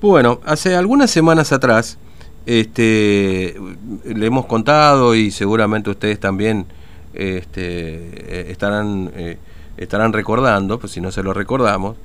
Bueno, 0.00 0.40
hace 0.44 0.76
algunas 0.76 1.10
semanas 1.10 1.50
atrás 1.52 1.98
este, 2.46 3.56
le 4.04 4.26
hemos 4.26 4.46
contado 4.46 5.16
y 5.16 5.32
seguramente 5.32 5.90
ustedes 5.90 6.20
también 6.20 6.66
este, 7.14 8.48
estarán, 8.48 9.10
eh, 9.16 9.38
estarán 9.76 10.12
recordando, 10.12 10.78
pues 10.78 10.92
si 10.92 11.00
no 11.00 11.10
se 11.10 11.24
lo 11.24 11.34
recordamos, 11.34 11.96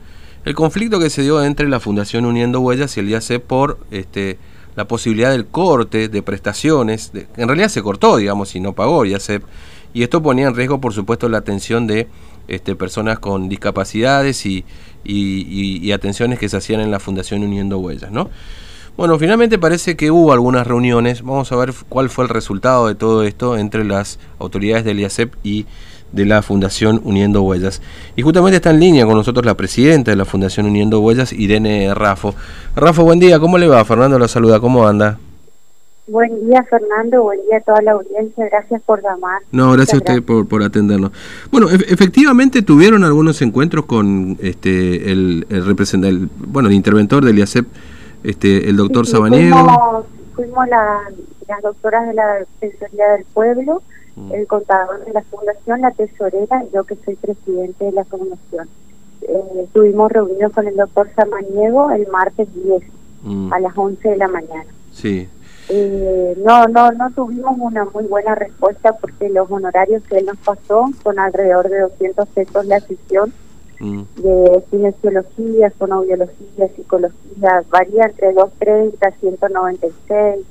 el 0.43 0.55
conflicto 0.55 0.99
que 0.99 1.11
se 1.11 1.21
dio 1.21 1.43
entre 1.43 1.69
la 1.69 1.79
Fundación 1.79 2.25
Uniendo 2.25 2.61
Huellas 2.61 2.97
y 2.97 3.01
el 3.01 3.09
IAC 3.09 3.39
por 3.41 3.77
este, 3.91 4.39
la 4.75 4.87
posibilidad 4.87 5.29
del 5.29 5.45
corte 5.45 6.09
de 6.09 6.23
prestaciones, 6.23 7.11
en 7.13 7.47
realidad 7.47 7.67
se 7.67 7.83
cortó, 7.83 8.17
digamos, 8.17 8.55
y 8.55 8.59
no 8.59 8.73
pagó 8.73 9.05
y 9.05 9.13
esto 10.01 10.23
ponía 10.23 10.47
en 10.47 10.55
riesgo, 10.55 10.81
por 10.81 10.93
supuesto, 10.93 11.29
la 11.29 11.37
atención 11.37 11.85
de 11.85 12.07
este, 12.47 12.75
personas 12.75 13.19
con 13.19 13.49
discapacidades 13.49 14.45
y, 14.45 14.63
atenciones 15.93 16.39
que 16.39 16.49
se 16.49 16.57
hacían 16.57 16.81
en 16.81 16.91
la 16.91 16.99
Fundación 16.99 17.43
Uniendo 17.43 17.77
Huellas, 17.79 18.11
¿no? 18.11 18.29
Bueno, 18.95 19.17
finalmente 19.17 19.57
parece 19.57 19.95
que 19.95 20.11
hubo 20.11 20.33
algunas 20.33 20.67
reuniones, 20.67 21.23
vamos 21.23 21.51
a 21.51 21.55
ver 21.55 21.73
cuál 21.89 22.09
fue 22.09 22.25
el 22.25 22.29
resultado 22.29 22.87
de 22.87 22.95
todo 22.95 23.23
esto 23.23 23.57
entre 23.57 23.83
las 23.83 24.19
autoridades 24.37 24.85
del 24.85 24.99
IACEP 24.99 25.33
y 25.43 25.65
de 26.11 26.25
la 26.25 26.43
Fundación 26.43 27.01
Uniendo 27.03 27.41
Huellas. 27.41 27.81
Y 28.15 28.21
justamente 28.21 28.57
está 28.57 28.69
en 28.69 28.79
línea 28.79 29.05
con 29.05 29.15
nosotros 29.15 29.45
la 29.45 29.57
presidenta 29.57 30.11
de 30.11 30.17
la 30.17 30.25
Fundación 30.25 30.67
Uniendo 30.67 30.99
Huellas, 30.99 31.33
Irene 31.33 31.93
Rafo. 31.93 32.35
Rafo, 32.75 33.03
buen 33.03 33.19
día, 33.19 33.39
¿cómo 33.39 33.57
le 33.57 33.67
va? 33.67 33.83
Fernando 33.83 34.19
la 34.19 34.27
saluda, 34.27 34.59
¿cómo 34.59 34.87
anda? 34.87 35.17
Buen 36.05 36.49
día, 36.49 36.63
Fernando. 36.63 37.23
Buen 37.23 37.39
día 37.45 37.57
a 37.57 37.61
toda 37.61 37.81
la 37.81 37.91
audiencia. 37.93 38.45
Gracias 38.49 38.81
por 38.81 39.01
llamar. 39.01 39.41
No, 39.51 39.71
gracias 39.71 39.93
a 39.93 39.97
usted 39.97 40.23
por, 40.23 40.47
por 40.47 40.61
atendernos. 40.61 41.11
Bueno, 41.49 41.69
efectivamente 41.69 42.61
tuvieron 42.61 43.05
algunos 43.05 43.41
encuentros 43.41 43.85
con 43.85 44.37
este 44.41 45.11
el, 45.11 45.47
el 45.49 45.65
representante, 45.65 46.27
bueno, 46.37 46.67
el 46.67 46.75
interventor 46.75 47.23
del 47.23 47.39
IACEP, 47.39 47.65
este, 48.23 48.69
el 48.69 48.75
doctor 48.75 49.05
sí, 49.05 49.15
Fuimos, 49.15 50.05
fuimos 50.35 50.67
las 50.67 51.61
doctoras 51.61 52.07
de 52.07 52.13
la 52.13 52.45
Defensoría 52.61 53.11
del 53.13 53.25
Pueblo, 53.33 53.81
mm. 54.17 54.33
el 54.33 54.47
contador 54.47 55.05
de 55.05 55.13
la 55.13 55.21
fundación, 55.23 55.81
la 55.81 55.91
tesorera 55.91 56.63
y 56.65 56.73
yo 56.73 56.83
que 56.83 56.95
soy 57.05 57.15
presidente 57.15 57.85
de 57.85 57.91
la 57.93 58.03
fundación. 58.03 58.67
Eh, 59.21 59.63
estuvimos 59.63 60.11
reunidos 60.11 60.51
con 60.51 60.67
el 60.67 60.75
doctor 60.75 61.09
Samaniego 61.15 61.91
el 61.91 62.07
martes 62.07 62.47
10 62.53 62.83
mm. 63.23 63.53
a 63.53 63.59
las 63.61 63.77
11 63.77 64.09
de 64.09 64.17
la 64.17 64.27
mañana. 64.27 64.65
Sí. 64.91 65.29
Eh, 65.69 66.35
no, 66.43 66.67
no, 66.67 66.91
no 66.91 67.09
tuvimos 67.11 67.55
una 67.57 67.85
muy 67.85 68.03
buena 68.03 68.35
respuesta 68.35 68.93
porque 68.93 69.29
los 69.29 69.49
honorarios 69.49 70.03
que 70.03 70.17
él 70.17 70.25
nos 70.25 70.37
pasó 70.37 70.89
son 71.01 71.19
alrededor 71.19 71.69
de 71.69 71.79
200 71.81 72.27
pesos 72.29 72.65
la 72.65 72.79
sesión. 72.79 73.33
Mm. 73.79 74.03
de 74.15 74.63
kinesiología, 74.69 75.69
fonoaudiología, 75.71 76.69
psicología, 76.73 77.63
varía 77.69 78.05
entre 78.05 78.31
230 78.31 79.11
196, 79.19 80.45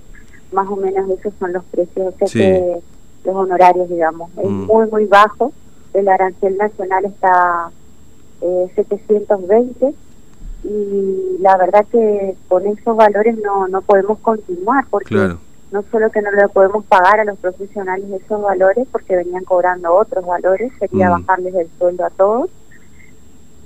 más 0.52 0.68
o 0.68 0.76
menos 0.76 1.08
esos 1.08 1.32
son 1.38 1.52
los 1.54 1.64
precios, 1.64 2.12
que 2.30 2.78
los 3.24 3.34
honorarios, 3.34 3.88
digamos, 3.88 4.30
es 4.36 4.44
mm. 4.44 4.66
muy, 4.66 4.86
muy 4.90 5.06
bajo, 5.06 5.50
el 5.94 6.08
arancel 6.08 6.58
nacional 6.58 7.06
está 7.06 7.70
eh, 8.42 8.70
720 8.74 9.94
y 10.64 11.38
la 11.40 11.56
verdad 11.56 11.84
que 11.90 12.36
con 12.48 12.66
esos 12.66 12.96
valores 12.96 13.36
no, 13.38 13.66
no 13.68 13.82
podemos 13.82 14.18
continuar 14.18 14.84
porque 14.90 15.34
no 15.72 15.84
solo 15.90 16.10
que 16.10 16.22
no 16.22 16.30
le 16.30 16.48
podemos 16.48 16.84
pagar 16.84 17.20
a 17.20 17.24
los 17.24 17.38
profesionales 17.38 18.06
esos 18.10 18.42
valores 18.42 18.86
porque 18.92 19.16
venían 19.16 19.44
cobrando 19.44 19.94
otros 19.94 20.24
valores, 20.24 20.72
sería 20.78 21.08
mm. 21.08 21.22
bajarles 21.22 21.54
el 21.54 21.68
sueldo 21.78 22.04
a 22.04 22.10
todos. 22.10 22.50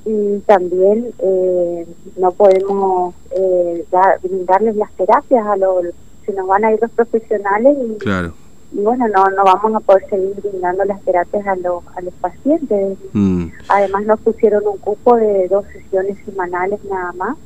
Y 0.05 0.39
también 0.47 1.13
eh, 1.19 1.87
no 2.17 2.31
podemos 2.31 3.13
eh, 3.33 3.85
brindarles 4.23 4.77
las 4.77 4.93
terapias 4.93 5.45
a 5.45 5.57
los, 5.57 5.87
se 6.25 6.33
nos 6.33 6.47
van 6.47 6.65
a 6.65 6.73
ir 6.73 6.79
los 6.81 6.93
profesionales 6.93 7.77
y 7.85 7.99
claro 7.99 8.33
y 8.73 8.81
bueno, 8.81 9.07
no, 9.09 9.25
no 9.31 9.45
vamos 9.45 9.75
a 9.75 9.81
poder 9.81 10.05
seguir 10.11 10.35
brindando 10.43 10.85
las 10.85 11.01
terapias 11.03 11.47
a, 11.47 11.57
los 11.57 11.83
a 11.97 12.01
los 12.01 12.15
pacientes. 12.15 12.99
Mm. 13.13 13.47
Además 13.69 14.07
nos 14.07 14.21
pusieron 14.21 14.67
un 14.67 14.79
cupo 14.79 15.17
de 15.17 15.49
dos 15.49 15.65
sesiones 15.73 16.19
semanales 16.25 16.81
nada 16.85 17.13
más. 17.13 17.37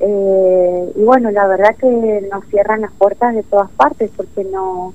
Eh, 0.00 0.92
y 0.96 1.02
bueno, 1.02 1.30
la 1.30 1.46
verdad 1.46 1.76
que 1.76 2.28
nos 2.32 2.44
cierran 2.46 2.80
las 2.80 2.92
puertas 2.92 3.34
de 3.34 3.42
todas 3.44 3.70
partes 3.72 4.10
porque 4.16 4.44
no 4.44 4.92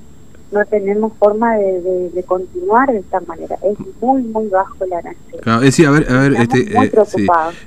no 0.51 0.66
tenemos 0.66 1.13
forma 1.19 1.56
de, 1.57 2.09
de, 2.09 2.23
continuar 2.23 2.91
de 2.91 2.97
esta 3.00 3.19
manera. 3.19 3.56
Es 3.63 3.78
muy, 4.01 4.23
muy 4.23 4.47
bajo 4.47 4.84
el 4.84 4.94
arancel. 4.94 5.40
Claro, 5.41 5.59
es 5.59 5.66
decir, 5.66 5.85
a 5.85 5.91
ver, 5.91 6.11
a 6.11 6.22
ver 6.22 6.34
este, 6.34 6.75
muy 6.75 6.88
eh, 6.88 6.91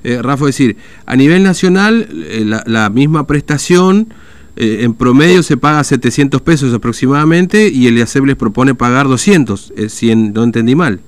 eh, 0.03 0.19
Rafa, 0.21 0.49
es 0.49 0.59
decir, 0.59 0.77
a 1.07 1.15
nivel 1.15 1.45
nacional, 1.45 2.09
la, 2.11 2.65
la 2.67 2.91
misma 2.91 3.27
prestación 3.29 4.13
eh, 4.55 4.85
en 4.85 4.95
promedio 4.95 5.43
se 5.43 5.57
paga 5.57 5.83
700 5.83 6.43
pesos 6.43 6.75
aproximadamente 6.75 7.69
y 7.69 7.87
el 7.87 7.97
IACEB 7.97 8.27
les 8.27 8.37
propone 8.37 8.75
pagar 8.75 9.09
200, 9.09 9.73
eh, 9.77 9.89
si 9.89 10.15
no 10.15 10.45
entendí 10.45 10.75
mal. 10.75 11.01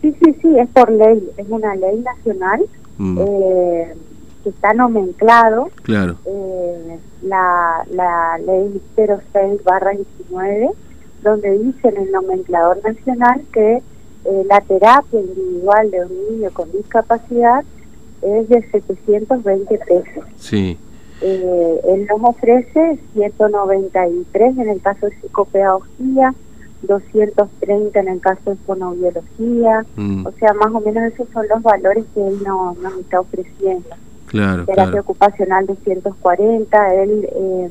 Sí, 0.00 0.12
sí, 0.20 0.34
sí, 0.42 0.58
es 0.58 0.68
por 0.70 0.90
ley, 0.90 1.22
es 1.36 1.46
una 1.48 1.76
ley 1.76 2.00
nacional 2.00 2.62
mm. 2.98 3.18
eh, 3.20 3.94
que 4.42 4.48
está 4.48 4.74
nomenclado. 4.74 5.70
Claro. 5.82 6.16
la, 7.22 7.84
la 7.92 8.38
ley 8.38 8.80
06 8.96 9.62
barra 9.64 9.92
19, 9.92 10.70
donde 11.22 11.58
dice 11.58 11.88
en 11.88 11.96
el 11.98 12.10
nomenclador 12.10 12.80
nacional 12.82 13.42
que 13.52 13.82
la 14.48 14.60
terapia 14.60 15.20
individual 15.20 15.90
de 15.90 16.00
un 16.04 16.36
niño 16.36 16.50
con 16.52 16.70
discapacidad 16.72 17.64
es 18.22 18.48
de 18.48 18.62
720 18.70 19.78
pesos. 19.78 20.24
Sí. 20.38 20.76
Eh, 21.22 21.80
él 21.88 22.06
nos 22.10 22.20
ofrece 22.22 22.98
193 23.14 24.58
en 24.58 24.68
el 24.68 24.80
caso 24.80 25.06
de 25.06 25.16
psicopedagogía, 25.20 26.34
230 26.82 28.00
en 28.00 28.08
el 28.08 28.20
caso 28.20 28.50
de 28.50 28.56
fonobiología, 28.56 29.86
mm. 29.96 30.26
o 30.26 30.32
sea, 30.32 30.52
más 30.54 30.72
o 30.74 30.80
menos 30.80 31.12
esos 31.12 31.28
son 31.32 31.46
los 31.48 31.62
valores 31.62 32.04
que 32.12 32.26
él 32.26 32.42
nos, 32.44 32.76
nos 32.78 32.94
está 32.98 33.20
ofreciendo. 33.20 33.88
Claro, 34.26 34.64
Terapia 34.64 35.00
ocupacional 35.00 35.66
240, 35.66 36.94
él, 36.94 37.28
eh, 37.32 37.70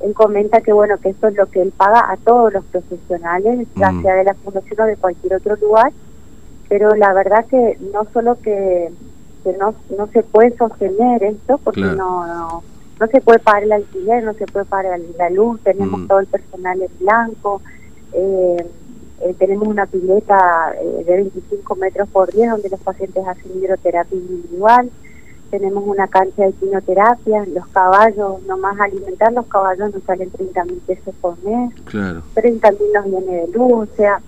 él 0.00 0.14
comenta 0.14 0.60
que 0.60 0.72
bueno, 0.72 0.98
que 0.98 1.10
eso 1.10 1.28
es 1.28 1.36
lo 1.36 1.46
que 1.46 1.62
él 1.62 1.72
paga 1.74 2.12
a 2.12 2.18
todos 2.18 2.52
los 2.52 2.64
profesionales, 2.66 3.66
ya 3.76 3.90
mm. 3.90 4.02
sea 4.02 4.14
de 4.16 4.24
la 4.24 4.34
fundación 4.34 4.80
o 4.80 4.84
de 4.84 4.96
cualquier 4.96 5.34
otro 5.34 5.56
lugar, 5.56 5.92
pero 6.68 6.94
la 6.94 7.14
verdad 7.14 7.46
que 7.46 7.78
no 7.92 8.06
solo 8.12 8.38
que 8.40 8.90
que 9.42 9.52
no, 9.56 9.74
no 9.96 10.06
se 10.08 10.22
puede 10.22 10.56
sostener 10.56 11.22
esto 11.22 11.58
porque 11.58 11.80
no, 11.80 12.26
no, 12.26 12.62
no 13.00 13.06
se 13.06 13.20
puede 13.22 13.38
pagar 13.38 13.62
el 13.64 13.72
alquiler, 13.72 14.22
no 14.22 14.34
se 14.34 14.46
puede 14.46 14.66
pagar 14.66 15.00
la 15.18 15.30
luz, 15.30 15.58
tenemos 15.62 16.00
mm. 16.00 16.06
todo 16.06 16.20
el 16.20 16.26
personal 16.26 16.82
en 16.82 16.90
blanco, 17.00 17.62
eh, 18.12 18.66
eh, 19.22 19.34
tenemos 19.38 19.68
una 19.68 19.86
pileta 19.86 20.74
eh, 20.80 21.04
de 21.04 21.16
25 21.16 21.76
metros 21.76 22.08
por 22.10 22.30
10 22.30 22.50
donde 22.50 22.68
los 22.68 22.80
pacientes 22.80 23.26
hacen 23.26 23.52
hidroterapia 23.56 24.18
individual, 24.18 24.90
tenemos 25.50 25.82
una 25.86 26.08
cancha 26.08 26.44
de 26.44 26.52
quimioterapia, 26.52 27.46
los 27.46 27.66
caballos, 27.68 28.42
nomás 28.46 28.78
alimentar 28.78 29.32
los 29.32 29.46
caballos 29.46 29.94
nos 29.94 30.02
salen 30.04 30.30
30 30.30 30.64
mil 30.64 30.82
pesos 30.86 31.14
por 31.20 31.42
mes, 31.42 31.74
claro. 31.84 32.22
30 32.34 32.70
mil 32.72 32.92
nos 32.94 33.04
viene 33.06 33.46
de 33.46 33.48
luz, 33.48 33.88
o 33.90 33.96
sea, 33.96 34.20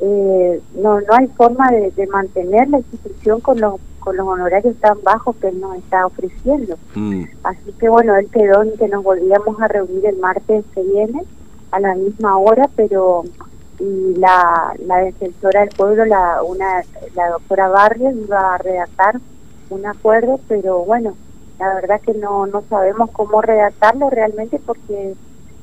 no 0.00 1.00
no 1.00 1.14
hay 1.14 1.26
forma 1.28 1.70
de, 1.70 1.90
de 1.90 2.06
mantener 2.06 2.68
la 2.68 2.78
institución 2.78 3.40
con 3.40 3.60
los 3.60 3.74
con 4.06 4.16
los 4.16 4.28
honorarios 4.28 4.76
tan 4.76 5.02
bajos 5.02 5.34
que 5.40 5.48
él 5.48 5.58
nos 5.58 5.76
está 5.78 6.06
ofreciendo. 6.06 6.76
Mm. 6.94 7.24
Así 7.42 7.72
que 7.72 7.88
bueno, 7.88 8.14
él 8.14 8.28
quedó 8.30 8.62
en 8.62 8.76
que 8.78 8.86
nos 8.86 9.02
volvíamos 9.02 9.60
a 9.60 9.66
reunir 9.66 10.06
el 10.06 10.16
martes 10.18 10.64
que 10.72 10.82
viene 10.84 11.24
a 11.72 11.80
la 11.80 11.96
misma 11.96 12.38
hora, 12.38 12.70
pero 12.76 13.24
y 13.80 14.14
la, 14.14 14.74
la 14.86 14.98
defensora 14.98 15.62
del 15.62 15.70
pueblo, 15.70 16.04
la, 16.04 16.40
una, 16.44 16.84
la 17.16 17.30
doctora 17.30 17.66
Barrios, 17.66 18.14
iba 18.14 18.54
a 18.54 18.58
redactar 18.58 19.18
un 19.70 19.84
acuerdo, 19.84 20.38
pero 20.46 20.84
bueno, 20.84 21.16
la 21.58 21.74
verdad 21.74 22.00
que 22.00 22.14
no, 22.14 22.46
no 22.46 22.62
sabemos 22.70 23.10
cómo 23.10 23.42
redactarlo 23.42 24.08
realmente 24.08 24.60
porque 24.64 25.16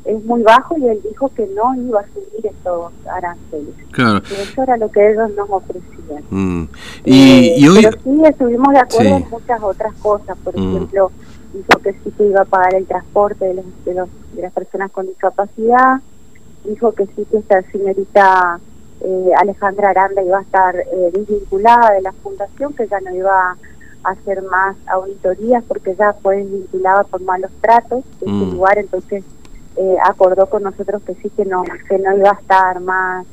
es 0.06 0.24
muy 0.26 0.44
bajo 0.44 0.78
y 0.78 0.88
él 0.88 1.02
dijo 1.08 1.30
que 1.30 1.48
no 1.48 1.76
iba 1.76 2.02
a 2.02 2.06
subir 2.08 2.46
estos 2.46 2.92
aranceles. 3.08 3.74
Claro. 3.92 4.18
eso 4.18 4.64
era 4.64 4.78
lo 4.78 4.92
que 4.92 5.12
ellos 5.12 5.32
nos 5.36 5.50
ofrecían. 5.50 6.24
Mm. 6.30 6.70
Y, 7.06 7.66
eh, 7.66 7.70
Pero 7.76 7.92
sí 8.04 8.22
estuvimos 8.26 8.74
de 8.74 8.80
acuerdo 8.80 9.18
en 9.18 9.30
muchas 9.30 9.62
otras 9.62 9.94
cosas. 9.96 10.38
Por 10.44 10.58
mm. 10.58 10.70
ejemplo, 10.70 11.12
dijo 11.54 11.80
que 11.82 11.94
sí 11.94 12.12
que 12.18 12.28
iba 12.28 12.42
a 12.42 12.46
pagar 12.46 12.76
el 12.76 12.86
transporte 12.86 13.46
de, 13.46 13.54
los, 13.56 13.66
de, 13.86 13.94
los, 13.94 14.10
de 14.34 14.42
las 14.42 14.54
personas 14.54 14.92
con 14.92 15.08
discapacidad. 15.08 16.02
Dijo 16.66 16.92
que 16.94 17.06
sí 17.08 17.26
que 17.30 17.38
esta 17.38 17.62
señorita 17.72 18.60
eh, 19.02 19.32
Alejandra 19.38 19.90
Aranda 19.90 20.24
iba 20.24 20.40
a 20.40 20.42
estar 20.42 20.76
eh, 20.76 21.12
desvinculada 21.14 21.92
de 21.92 22.02
la 22.02 22.12
fundación, 22.12 22.74
que 22.74 22.88
ya 22.88 23.00
no 23.02 23.14
iba 23.16 23.58
a 24.04 24.10
hacer 24.10 24.42
más 24.44 24.76
auditorías 24.88 25.64
porque 25.66 25.96
ya 25.96 26.14
fue 26.22 26.38
desvinculada 26.38 27.04
por 27.06 27.22
malos 27.22 27.52
tratos 27.62 28.04
de 28.20 28.26
ese 28.26 28.52
lugar, 28.52 28.78
entonces 28.78 29.24
eh, 29.76 29.98
acordó 30.04 30.48
con 30.48 30.64
nosotros 30.64 31.02
que 31.04 31.16
sí 31.16 31.30
que 31.30 31.46
no 31.46 31.64
que 31.90 31.98
no 31.98 32.16
iba 32.16 32.30
a 32.30 32.40
estar 32.40 32.80
más 32.80 33.26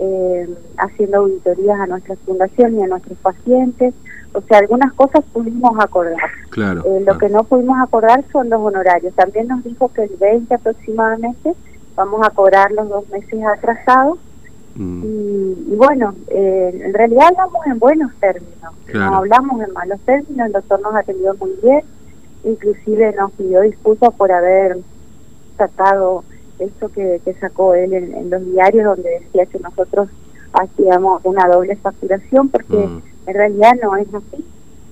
eh, 0.00 0.48
haciendo 0.78 1.18
auditorías 1.18 1.78
a 1.78 1.86
nuestra 1.86 2.16
fundación 2.24 2.78
y 2.78 2.82
a 2.82 2.86
nuestros 2.86 3.18
pacientes. 3.18 3.94
O 4.32 4.40
sea, 4.40 4.58
algunas 4.58 4.92
cosas 4.94 5.22
pudimos 5.32 5.78
acordar. 5.78 6.30
Claro. 6.50 6.82
Eh, 6.86 7.02
lo 7.06 7.18
que 7.18 7.28
no 7.28 7.44
pudimos 7.44 7.78
acordar 7.80 8.24
son 8.32 8.48
los 8.48 8.60
honorarios. 8.60 9.14
También 9.14 9.48
nos 9.48 9.62
dijo 9.62 9.88
que 9.92 10.04
el 10.04 10.16
20 10.18 10.54
aproximadamente 10.54 11.54
vamos 11.94 12.26
a 12.26 12.30
cobrar 12.30 12.72
los 12.72 12.88
dos 12.88 13.08
meses 13.10 13.40
atrasados. 13.44 14.18
Mm. 14.74 15.02
Y, 15.04 15.76
bueno, 15.76 16.14
eh, 16.28 16.80
en 16.84 16.94
realidad 16.94 17.26
hablamos 17.28 17.66
en 17.66 17.78
buenos 17.78 18.10
términos, 18.20 18.72
no 18.94 19.16
hablamos 19.16 19.60
en 19.60 19.72
malos 19.74 20.00
términos, 20.00 20.46
el 20.46 20.52
doctor 20.52 20.80
nos 20.80 20.94
atendió 20.94 21.34
muy 21.34 21.50
bien, 21.62 21.82
inclusive 22.42 23.12
nos 23.12 23.32
pidió 23.32 23.60
disculpas 23.60 24.14
por 24.14 24.32
haber 24.32 24.78
sacado 25.56 26.24
esto 26.58 26.88
que, 26.90 27.20
sacó 27.40 27.74
él 27.74 27.92
en, 27.92 28.30
los 28.30 28.44
diarios 28.44 28.84
donde 28.84 29.20
decía 29.20 29.46
que 29.46 29.58
nosotros 29.58 30.08
hacíamos 30.52 31.22
una 31.24 31.48
doble 31.48 31.76
facturación 31.76 32.48
porque 32.48 32.76
mm. 32.76 33.02
en 33.26 33.34
realidad 33.34 33.72
no 33.82 33.96
es 33.96 34.06
así, 34.14 34.44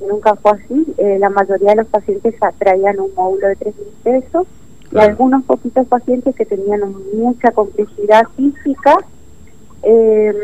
nunca 0.09 0.35
fue 0.37 0.53
así, 0.53 0.87
eh, 0.99 1.19
la 1.19 1.31
mayoría 1.31 1.71
de 1.71 1.77
los 1.77 1.87
pacientes 1.87 2.35
traían 2.59 2.99
un 2.99 3.15
módulo 3.15 3.49
de 3.49 3.57
tres 3.57 3.75
mil 3.77 3.95
pesos 4.03 4.47
y 4.93 4.99
algunos 4.99 5.45
poquitos 5.45 5.87
pacientes 5.87 6.35
que 6.35 6.47
tenían 6.47 6.81
mucha 7.15 7.53
complejidad 7.53 8.25
física 8.37 8.97
eh, 9.83 10.35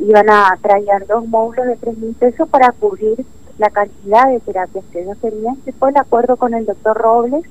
iban 0.00 0.30
a 0.30 0.58
traer 0.62 1.06
dos 1.06 1.26
módulos 1.26 1.66
de 1.66 1.76
tres 1.76 1.98
mil 1.98 2.14
pesos 2.14 2.48
para 2.48 2.72
cubrir 2.72 3.24
la 3.58 3.70
cantidad 3.70 4.30
de 4.30 4.40
terapias 4.40 4.84
que 4.92 5.02
ellos 5.02 5.18
tenían, 5.20 5.56
que 5.64 5.72
fue 5.72 5.90
el 5.90 5.96
acuerdo 5.96 6.36
con 6.36 6.54
el 6.54 6.64
doctor 6.64 6.96
Robles 6.96 7.44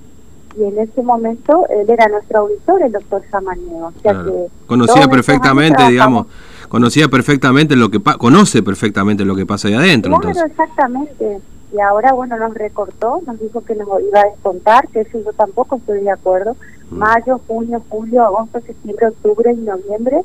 y 0.57 0.63
en 0.63 0.79
ese 0.79 1.03
momento 1.03 1.65
él 1.69 1.89
era 1.89 2.07
nuestro 2.07 2.39
auditor, 2.39 2.81
el 2.81 2.91
doctor 2.91 3.21
Samaniego. 3.29 3.87
O 3.87 4.01
sea 4.01 4.13
que 4.13 4.47
conocía 4.65 5.07
perfectamente, 5.07 5.87
digamos, 5.87 6.27
conocía 6.67 7.07
perfectamente 7.07 7.75
lo 7.75 7.89
que 7.89 8.01
conoce 8.01 8.63
perfectamente 8.63 9.23
lo 9.23 9.35
que 9.35 9.45
pasa 9.45 9.67
ahí 9.67 9.75
adentro. 9.75 10.17
Claro, 10.19 10.45
exactamente. 10.45 11.39
Y 11.73 11.79
ahora, 11.81 12.13
bueno, 12.13 12.37
nos 12.37 12.53
recortó, 12.53 13.21
nos 13.27 13.39
dijo 13.39 13.61
que 13.61 13.75
nos 13.75 13.87
iba 14.01 14.21
a 14.21 14.25
descontar, 14.25 14.87
que 14.87 15.01
eso 15.01 15.19
yo 15.23 15.33
tampoco 15.33 15.75
estoy 15.75 16.01
de 16.01 16.11
acuerdo. 16.11 16.55
Mm. 16.89 16.97
Mayo, 16.97 17.41
junio, 17.45 17.83
julio, 17.89 18.23
agosto, 18.23 18.61
septiembre, 18.61 19.07
octubre 19.07 19.51
y 19.51 19.57
noviembre 19.57 20.21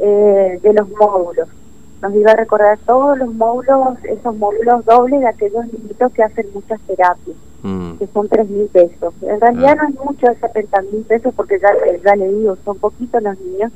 eh, 0.00 0.60
de 0.62 0.72
los 0.72 0.88
módulos. 0.90 1.48
Nos 2.00 2.14
iba 2.14 2.30
a 2.30 2.36
recordar 2.36 2.78
todos 2.86 3.18
los 3.18 3.34
módulos, 3.34 3.98
esos 4.04 4.36
módulos 4.36 4.84
dobles 4.84 5.20
de 5.20 5.28
aquellos 5.28 5.66
niñitos 5.66 6.12
que 6.12 6.22
hacen 6.22 6.46
muchas 6.54 6.80
terapias. 6.82 7.36
Mm. 7.64 7.96
que 7.96 8.06
son 8.08 8.28
tres 8.28 8.46
mil 8.46 8.66
pesos. 8.66 9.14
En 9.22 9.40
realidad 9.40 9.78
ah. 9.80 9.82
no 9.82 9.88
es 9.88 10.04
mucho 10.04 10.30
ese 10.30 10.48
30 10.48 10.82
mil 10.92 11.02
pesos 11.02 11.32
porque 11.34 11.58
ya, 11.58 11.70
ya 12.04 12.14
le 12.14 12.30
digo, 12.30 12.58
son 12.62 12.76
poquitos 12.76 13.22
los 13.22 13.40
niños 13.40 13.72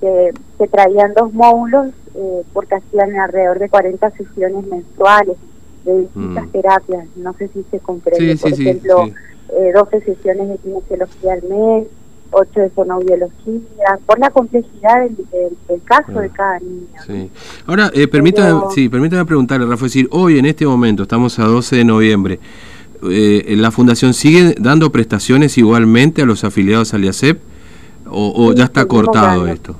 que, 0.00 0.32
que 0.58 0.66
traían 0.68 1.12
dos 1.12 1.34
módulos 1.34 1.88
eh, 2.14 2.42
porque 2.54 2.76
hacían 2.76 3.14
alrededor 3.16 3.58
de 3.58 3.68
40 3.68 4.10
sesiones 4.12 4.66
mensuales 4.66 5.36
de 5.84 6.00
distintas 6.00 6.46
mm. 6.46 6.50
terapias. 6.50 7.06
No 7.16 7.34
sé 7.34 7.48
si 7.48 7.62
se 7.70 7.78
comprende, 7.78 8.36
por 8.38 8.52
ejemplo, 8.52 9.08
eh, 9.50 9.72
12 9.74 10.00
sesiones 10.00 10.48
de 10.48 10.56
kinesiología 10.56 11.34
al 11.34 11.42
mes, 11.42 11.86
8 12.30 12.60
de 12.60 12.70
fonoaudiología, 12.70 13.98
por 14.06 14.18
la 14.18 14.30
complejidad 14.30 15.10
del, 15.10 15.82
caso 15.84 16.20
de 16.20 16.30
cada 16.30 16.58
niño. 16.58 17.28
Ahora, 17.66 17.90
eh, 17.92 18.08
permítame, 18.08 18.62
sí, 18.74 18.88
permítame 18.88 19.26
preguntarle, 19.26 19.66
Rafa, 19.66 19.84
decir, 19.84 20.08
hoy 20.10 20.38
en 20.38 20.46
este 20.46 20.66
momento, 20.66 21.02
estamos 21.02 21.38
a 21.38 21.44
12 21.44 21.76
de 21.76 21.84
noviembre, 21.84 22.40
eh, 23.10 23.54
¿la 23.56 23.70
fundación 23.70 24.14
sigue 24.14 24.54
dando 24.58 24.90
prestaciones 24.90 25.58
igualmente 25.58 26.22
a 26.22 26.26
los 26.26 26.44
afiliados 26.44 26.94
al 26.94 27.04
IACEP 27.04 27.40
o, 28.08 28.52
ya 28.52 28.64
está 28.64 28.86
cortado 28.86 29.46
esto? 29.46 29.76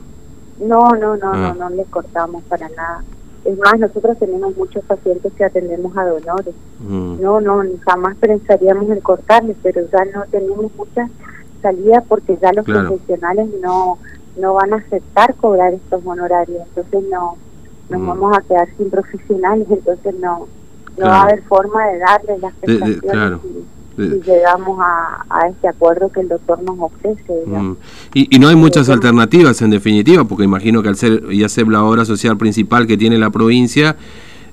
No, 0.61 0.91
no, 0.91 1.17
no, 1.17 1.33
no, 1.35 1.47
ah. 1.47 1.57
no 1.59 1.71
les 1.71 1.87
cortamos 1.89 2.43
para 2.45 2.69
nada. 2.71 3.05
Es 3.45 3.57
más, 3.59 3.79
nosotros 3.79 4.19
tenemos 4.19 4.57
muchos 4.57 4.85
pacientes 4.85 5.33
que 5.35 5.45
atendemos 5.45 5.97
a 5.97 6.05
donores. 6.05 6.55
Mm. 6.81 7.21
No, 7.21 7.41
no, 7.41 7.63
jamás 7.85 8.17
pensaríamos 8.17 8.91
en 8.91 9.01
cortarles, 9.01 9.57
pero 9.63 9.83
ya 9.93 10.05
no 10.07 10.25
tenemos 10.31 10.73
muchas 10.77 11.11
salidas 11.63 12.03
porque 12.09 12.37
ya 12.41 12.53
los 12.53 12.65
profesionales 12.65 13.49
no 13.63 13.99
no 14.37 14.55
van 14.55 14.73
a 14.73 14.77
aceptar 14.77 15.35
cobrar 15.35 15.73
estos 15.73 16.05
honorarios. 16.05 16.63
Entonces 16.69 17.11
no 17.11 17.37
nos 17.89 18.01
mm. 18.01 18.07
vamos 18.07 18.37
a 18.37 18.43
quedar 18.43 18.69
sin 18.77 18.91
profesionales, 18.91 19.67
entonces 19.71 20.15
no 20.21 20.49
no 20.99 21.07
va 21.07 21.21
a 21.21 21.23
haber 21.25 21.43
forma 21.43 21.87
de 21.87 21.99
darle 21.99 22.39
las 22.39 22.55
prestaciones 22.55 23.41
si, 23.97 24.21
llegamos 24.27 24.79
a, 24.81 25.49
este 25.49 25.69
acuerdo 25.69 26.11
que 26.11 26.21
el 26.21 26.29
doctor 26.29 26.63
nos 26.63 26.79
ofrece. 26.79 27.33
Mm. 27.47 27.73
Y, 28.15 28.39
no 28.39 28.49
hay 28.49 28.57
muchas 28.57 28.89
alternativas 28.89 29.61
en 29.63 29.71
definitiva, 29.71 30.25
porque 30.25 30.45
imagino 30.45 30.83
que 30.83 30.89
al 30.89 30.97
ser 30.97 31.23
ser 31.49 31.69
la 31.69 31.83
obra 31.83 32.05
social 32.05 32.37
principal 32.37 32.87
que 32.87 32.97
tiene 32.97 33.19
la 33.19 33.31
provincia, 33.31 33.97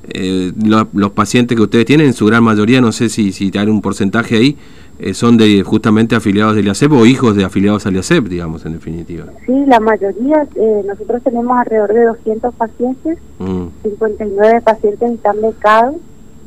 eh, 0.10 0.52
los 0.56 1.12
pacientes 1.12 1.56
que 1.56 1.64
ustedes 1.64 1.86
tienen, 1.86 2.08
en 2.08 2.14
su 2.14 2.26
gran 2.26 2.44
mayoría, 2.44 2.82
no 2.82 2.92
sé 2.92 3.10
si, 3.10 3.32
si 3.32 3.52
hay 3.58 3.68
un 3.68 3.82
porcentaje 3.82 4.38
ahí, 4.38 4.58
eh, 5.00 5.14
son 5.14 5.38
de 5.38 5.64
justamente 5.64 6.16
afiliados 6.16 6.56
del 6.56 6.68
IACEP 6.68 6.92
o 6.94 7.06
hijos 7.06 7.36
de 7.36 7.44
afiliados 7.44 7.86
al 7.86 7.96
IACEP, 7.96 8.26
digamos, 8.26 8.66
en 8.66 8.74
definitiva. 8.74 9.26
Sí, 9.46 9.66
la 9.66 9.80
mayoría, 9.80 10.48
eh, 10.56 10.84
nosotros 10.86 11.24
tenemos 11.24 11.58
alrededor 11.58 11.94
de 11.94 12.04
200 12.04 12.54
pacientes, 12.56 13.18
59 13.38 14.60
mm. 14.60 14.64
pacientes 14.64 15.12
están 15.12 15.42
becados 15.42 15.96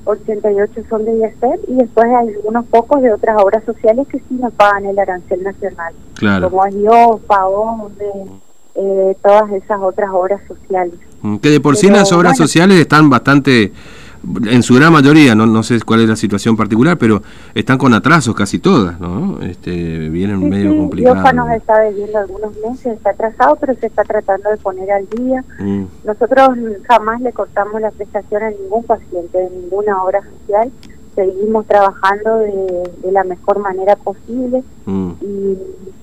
88 0.07 0.83
son 0.89 1.05
de 1.05 1.19
IACEP 1.19 1.69
y 1.69 1.75
después 1.75 2.07
hay 2.07 2.29
algunos 2.29 2.65
pocos 2.67 3.03
de 3.03 3.13
otras 3.13 3.37
obras 3.43 3.65
sociales 3.65 4.07
que 4.09 4.19
sí 4.19 4.35
nos 4.41 4.53
pagan 4.55 4.87
el 4.87 4.99
arancel 4.99 5.43
nacional, 5.43 5.93
claro. 6.15 6.51
como 6.51 6.67
yo, 6.69 7.21
PAON, 7.27 7.97
de 7.99 8.11
eh, 8.77 9.17
todas 9.23 9.51
esas 9.53 9.81
otras 9.81 10.11
obras 10.13 10.41
sociales. 10.47 10.95
Mm, 11.23 11.37
que 11.37 11.51
de 11.51 11.61
por 11.61 11.77
sí 11.77 11.89
las 11.89 12.13
obras 12.13 12.37
sociales 12.37 12.79
están 12.79 13.11
bastante 13.11 13.73
en 14.47 14.63
su 14.63 14.75
gran 14.75 14.93
mayoría, 14.93 15.35
no, 15.35 15.47
no 15.47 15.63
sé 15.63 15.81
cuál 15.83 16.01
es 16.01 16.09
la 16.09 16.17
situación 16.17 16.57
particular, 16.57 16.99
pero 16.99 17.23
están 17.55 17.79
con 17.79 17.95
atrasos 17.95 18.35
casi 18.35 18.59
todas, 18.59 18.99
¿no? 19.01 19.41
Este, 19.43 20.09
vienen 20.09 20.49
medio 20.49 20.73
sí, 20.73 20.79
complicados. 20.79 21.35
nos 21.35 21.51
está 21.51 21.79
debiendo 21.81 22.19
algunos 22.19 22.53
meses, 22.57 22.97
está 22.97 23.11
atrasado, 23.11 23.57
pero 23.57 23.75
se 23.75 23.87
está 23.87 24.03
tratando 24.05 24.51
de 24.51 24.57
poner 24.57 24.91
al 24.91 25.09
día. 25.09 25.45
Mm. 25.59 25.85
Nosotros 26.05 26.49
jamás 26.87 27.21
le 27.21 27.33
cortamos 27.33 27.81
la 27.81 27.91
prestación 27.91 28.43
a 28.43 28.51
ningún 28.51 28.85
paciente 28.85 29.39
de 29.39 29.51
ninguna 29.51 30.03
obra 30.03 30.21
social, 30.23 30.71
seguimos 31.15 31.67
trabajando 31.67 32.39
de, 32.39 33.13
la 33.13 33.25
mejor 33.25 33.61
manera 33.61 33.97
posible 33.97 34.63
mm. 34.85 35.11
y, 35.23 35.59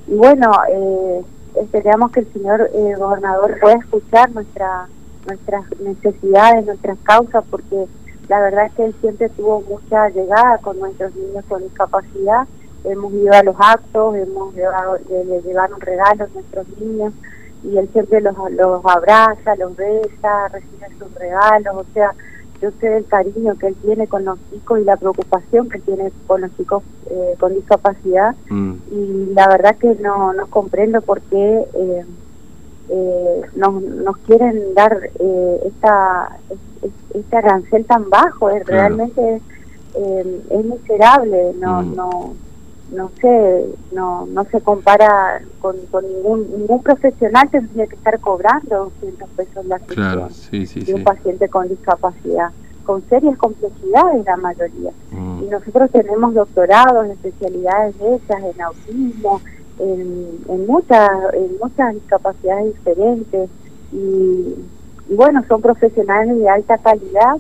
bueno, 0.08 0.52
eh, 0.72 1.22
esperamos 1.62 2.12
que 2.12 2.22
el 2.22 2.34
señor 2.34 2.70
eh, 2.74 2.96
gobernador 2.98 3.60
pueda 3.62 3.76
escuchar 3.76 4.32
nuestra 4.32 4.88
nuestras 5.26 5.64
necesidades, 5.80 6.66
nuestras 6.66 6.98
causas, 7.04 7.44
porque 7.50 7.86
la 8.30 8.40
verdad 8.40 8.66
es 8.68 8.74
que 8.74 8.86
él 8.86 8.96
siempre 9.02 9.30
tuvo 9.30 9.62
mucha 9.62 10.10
llegada 10.10 10.58
con 10.60 10.80
nuestros 10.80 11.14
niños 11.16 11.44
con 11.48 11.62
discapacidad. 11.62 12.48
Hemos 12.84 13.14
ido 13.14 13.34
a 13.34 13.44
los 13.44 13.56
actos, 13.60 14.16
hemos 14.16 14.54
llevado, 14.56 14.98
le, 15.10 15.42
llevaron 15.42 15.80
regalos 15.80 16.30
a 16.30 16.34
nuestros 16.34 16.68
niños 16.80 17.14
y 17.64 17.78
él 17.78 17.90
siempre 17.94 18.22
los, 18.22 18.36
los 18.52 18.86
abraza, 18.86 19.56
los 19.56 19.76
besa, 19.76 20.48
recibe 20.50 20.88
sus 21.00 21.14
regalos. 21.16 21.76
O 21.76 21.86
sea, 21.94 22.14
yo 22.62 22.72
sé 22.80 22.98
el 22.98 23.06
cariño 23.06 23.56
que 23.58 23.68
él 23.68 23.76
tiene 23.84 24.08
con 24.08 24.26
los 24.26 24.38
chicos 24.52 24.80
y 24.80 24.84
la 24.84 24.98
preocupación 24.98 25.70
que 25.70 25.80
tiene 25.80 26.12
con 26.28 26.42
los 26.42 26.56
chicos 26.58 26.84
eh, 27.10 27.36
con 27.40 27.54
discapacidad. 27.54 28.36
Mm. 28.50 28.74
Y 28.92 29.34
la 29.34 29.48
verdad 29.48 29.78
que 29.78 29.96
no, 29.96 30.34
no 30.34 30.48
comprendo 30.48 31.02
por 31.02 31.22
qué. 31.22 31.66
Eh, 31.74 32.06
eh, 32.90 33.42
nos, 33.56 33.82
nos 33.82 34.18
quieren 34.18 34.74
dar 34.74 35.10
eh, 35.20 35.60
esta, 35.66 36.38
este 37.14 37.38
arancel 37.38 37.86
tan 37.86 38.10
bajo, 38.10 38.50
es 38.50 38.66
realmente 38.66 39.42
eh, 39.96 40.42
es 40.50 40.66
miserable, 40.66 41.54
no, 41.60 41.82
mm. 41.82 41.96
no, 41.96 42.34
no 42.92 43.12
sé, 43.20 43.66
no, 43.92 44.26
no 44.28 44.44
se 44.46 44.62
compara 44.62 45.42
con, 45.60 45.76
con 45.92 46.06
ningún, 46.08 46.50
ningún 46.52 46.82
profesional 46.84 47.50
tendría 47.50 47.88
que 47.88 47.96
estar 47.96 48.20
cobrando 48.20 48.92
200 49.02 49.30
pesos 49.30 49.66
la 49.66 49.80
sesión 49.80 50.86
de 50.86 50.94
un 50.94 51.04
paciente 51.04 51.50
con 51.50 51.68
discapacidad, 51.68 52.52
con 52.86 53.02
serias 53.10 53.38
complejidades 53.38 54.26
la 54.26 54.38
mayoría. 54.38 54.92
Mm. 55.12 55.44
Y 55.44 55.46
nosotros 55.48 55.90
tenemos 55.92 56.34
doctorados, 56.34 57.08
especialidades 57.08 57.98
de 58.00 58.16
ellas, 58.16 58.44
en 58.56 58.62
autismo, 58.62 59.42
en, 59.80 60.68
muchas 60.68 61.10
en 61.34 61.58
muchas 61.60 61.94
discapacidades 61.96 62.74
diferentes 62.76 63.50
y, 63.92 64.56
bueno 65.10 65.44
son 65.48 65.62
profesionales 65.62 66.38
de 66.38 66.50
alta 66.50 66.78
calidad 66.78 67.38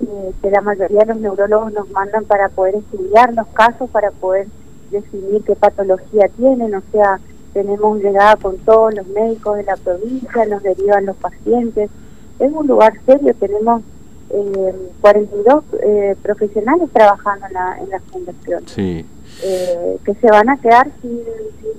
eh, 0.00 0.32
que 0.40 0.50
la 0.50 0.60
mayoría 0.60 1.00
de 1.00 1.06
los 1.06 1.20
neurólogos 1.20 1.72
nos 1.72 1.90
mandan 1.90 2.24
para 2.24 2.48
poder 2.48 2.76
estudiar 2.76 3.34
los 3.34 3.46
casos 3.48 3.90
para 3.90 4.10
poder 4.10 4.46
definir 4.90 5.42
qué 5.42 5.54
patología 5.56 6.28
tienen 6.36 6.74
o 6.74 6.82
sea 6.92 7.18
tenemos 7.52 7.98
llegada 7.98 8.36
con 8.36 8.56
todos 8.58 8.94
los 8.94 9.06
médicos 9.08 9.56
de 9.56 9.64
la 9.64 9.76
provincia 9.76 10.44
nos 10.46 10.62
derivan 10.62 11.06
los 11.06 11.16
pacientes. 11.16 11.90
Es 12.38 12.52
un 12.52 12.66
lugar 12.66 12.92
serio 13.04 13.34
tenemos 13.34 13.82
eh, 14.30 14.74
42 15.00 15.64
eh, 15.82 16.16
profesionales 16.22 16.88
trabajando 16.92 17.46
en 17.46 17.52
la, 17.52 17.78
en 17.80 17.90
la 17.90 18.00
fundación. 18.00 18.62
Sí. 18.66 19.04
Eh, 19.42 19.98
que 20.04 20.14
se 20.14 20.26
van 20.28 20.48
a 20.50 20.56
quedar 20.58 20.90
sin, 21.00 21.20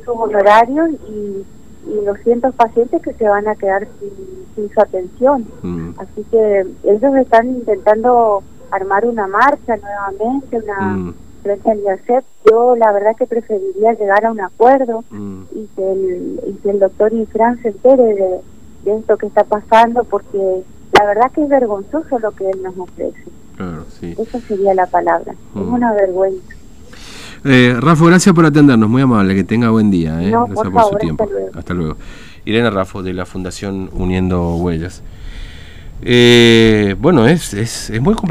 sus 0.03 0.07
honorarios 0.07 0.89
y, 1.09 1.45
y 1.88 2.05
200 2.05 2.53
pacientes 2.55 3.01
que 3.01 3.13
se 3.13 3.27
van 3.27 3.48
a 3.48 3.55
quedar 3.55 3.88
sin, 4.00 4.69
su 4.69 4.81
atención. 4.81 5.45
Mm. 5.62 5.91
Así 5.98 6.24
que 6.29 6.65
ellos 6.83 7.15
están 7.15 7.48
intentando 7.50 8.43
armar 8.71 9.05
una 9.05 9.27
marcha 9.27 9.77
nuevamente, 9.77 10.57
una 10.57 10.81
mm. 10.81 11.13
frente 11.43 11.71
al 11.71 12.24
Yo 12.50 12.75
la 12.75 12.91
verdad 12.91 13.15
que 13.15 13.25
preferiría 13.25 13.93
llegar 13.93 14.25
a 14.25 14.31
un 14.31 14.41
acuerdo 14.41 15.03
mm. 15.09 15.41
y, 15.55 15.67
que 15.75 15.91
el, 15.91 16.39
y 16.48 16.53
que 16.62 16.69
el 16.71 16.79
doctor 16.79 17.13
Infran 17.13 17.62
se 17.62 17.69
entere 17.69 18.15
de, 18.15 18.41
de 18.83 18.98
esto 18.98 19.17
que 19.17 19.27
está 19.27 19.43
pasando 19.45 20.03
porque 20.03 20.63
la 20.98 21.05
verdad 21.05 21.31
que 21.31 21.43
es 21.43 21.50
vergonzoso 21.50 22.19
lo 22.19 22.31
que 22.31 22.50
él 22.50 22.62
nos 22.62 22.77
ofrece. 22.77 23.24
Claro, 23.55 23.86
sí. 23.89 24.15
Esa 24.17 24.39
sería 24.39 24.74
la 24.74 24.86
palabra. 24.86 25.33
Es 25.33 25.62
una 25.62 25.93
vergüenza. 25.93 26.55
Eh, 27.46 27.75
Rafa, 27.79 28.05
gracias 28.05 28.36
por 28.36 28.46
atendernos, 28.46 28.89
muy 28.89 29.01
amable, 29.01 29.36
que 29.36 29.43
tenga 29.43 29.69
buen 29.69 29.89
día. 29.89 30.22
¿eh? 30.22 30.31
gracias 30.31 30.69
por, 30.69 30.89
su 30.89 30.96
tiempo. 30.98 31.29
Hasta 31.53 31.74
luego. 31.74 31.98
Irene 32.46 32.69
Rafa, 32.69 33.01
de 33.01 33.13
la 33.13 33.25
Fundación 33.25 33.89
Uniendo 33.93 34.55
Huellas. 34.55 35.01
Eh, 36.01 36.96
bueno, 37.00 37.27
es, 37.27 37.53
es, 37.53 37.89
es 37.89 38.01
muy 38.01 38.13
complicado. 38.13 38.27